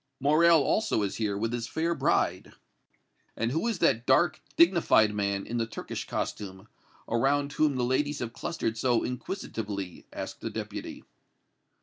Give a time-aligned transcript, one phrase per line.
[0.19, 2.53] Morrel also is here with his fair bride."
[3.37, 6.67] "And who is that dark, dignified man in the Turkish costume,
[7.07, 11.03] around whom the ladies have clustered so inquisitively?" asked the Deputy.